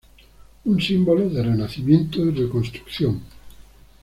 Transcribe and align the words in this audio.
Un 0.65 0.79
símbolo 0.81 1.29
de 1.29 1.43
renacimiento 1.43 2.21
y 2.25 2.31
reconstrucción. 2.31 3.21